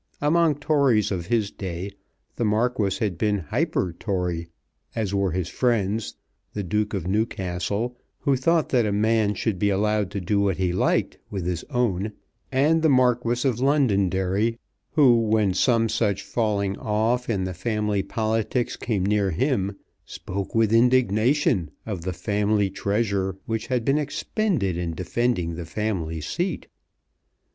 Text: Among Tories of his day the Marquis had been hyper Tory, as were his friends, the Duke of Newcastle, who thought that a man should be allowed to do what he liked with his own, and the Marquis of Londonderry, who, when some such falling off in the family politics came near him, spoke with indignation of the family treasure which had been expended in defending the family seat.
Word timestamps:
Among 0.19 0.55
Tories 0.55 1.11
of 1.11 1.27
his 1.27 1.51
day 1.51 1.91
the 2.35 2.43
Marquis 2.43 2.95
had 2.99 3.19
been 3.19 3.37
hyper 3.37 3.93
Tory, 3.99 4.47
as 4.95 5.13
were 5.13 5.29
his 5.31 5.47
friends, 5.47 6.15
the 6.53 6.63
Duke 6.63 6.95
of 6.95 7.05
Newcastle, 7.05 7.95
who 8.21 8.35
thought 8.35 8.69
that 8.69 8.87
a 8.87 8.91
man 8.91 9.35
should 9.35 9.59
be 9.59 9.69
allowed 9.69 10.09
to 10.09 10.19
do 10.19 10.39
what 10.39 10.57
he 10.57 10.73
liked 10.73 11.19
with 11.29 11.45
his 11.45 11.63
own, 11.65 12.13
and 12.51 12.81
the 12.81 12.89
Marquis 12.89 13.47
of 13.47 13.59
Londonderry, 13.59 14.57
who, 14.93 15.17
when 15.19 15.53
some 15.53 15.87
such 15.87 16.23
falling 16.23 16.79
off 16.79 17.29
in 17.29 17.43
the 17.43 17.53
family 17.53 18.01
politics 18.01 18.75
came 18.75 19.05
near 19.05 19.29
him, 19.29 19.77
spoke 20.03 20.55
with 20.55 20.73
indignation 20.73 21.69
of 21.85 22.01
the 22.01 22.11
family 22.13 22.71
treasure 22.71 23.37
which 23.45 23.67
had 23.67 23.85
been 23.85 23.99
expended 23.99 24.77
in 24.77 24.95
defending 24.95 25.53
the 25.53 25.65
family 25.67 26.19
seat. 26.21 26.65